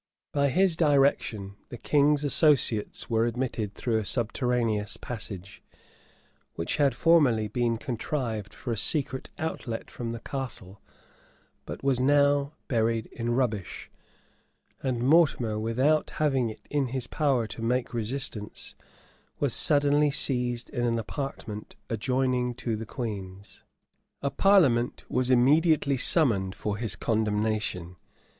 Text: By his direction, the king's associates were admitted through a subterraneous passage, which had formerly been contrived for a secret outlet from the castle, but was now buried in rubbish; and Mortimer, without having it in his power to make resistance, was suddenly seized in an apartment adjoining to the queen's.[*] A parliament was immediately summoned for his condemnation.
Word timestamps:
By 0.31 0.49
his 0.49 0.75
direction, 0.75 1.57
the 1.69 1.77
king's 1.77 2.23
associates 2.23 3.07
were 3.07 3.27
admitted 3.27 3.75
through 3.75 3.97
a 3.97 4.03
subterraneous 4.03 4.97
passage, 4.97 5.61
which 6.55 6.77
had 6.77 6.95
formerly 6.95 7.47
been 7.47 7.77
contrived 7.77 8.51
for 8.51 8.71
a 8.73 8.77
secret 8.77 9.29
outlet 9.37 9.91
from 9.91 10.11
the 10.11 10.19
castle, 10.19 10.81
but 11.67 11.83
was 11.83 11.99
now 11.99 12.53
buried 12.67 13.05
in 13.11 13.35
rubbish; 13.35 13.91
and 14.81 15.03
Mortimer, 15.03 15.59
without 15.59 16.09
having 16.09 16.49
it 16.49 16.61
in 16.71 16.87
his 16.87 17.05
power 17.05 17.45
to 17.45 17.61
make 17.61 17.93
resistance, 17.93 18.73
was 19.39 19.53
suddenly 19.53 20.09
seized 20.09 20.67
in 20.71 20.83
an 20.83 20.97
apartment 20.97 21.75
adjoining 21.91 22.55
to 22.55 22.75
the 22.75 22.87
queen's.[*] 22.87 23.63
A 24.23 24.31
parliament 24.31 25.05
was 25.09 25.29
immediately 25.29 25.95
summoned 25.97 26.55
for 26.55 26.77
his 26.77 26.95
condemnation. 26.95 27.97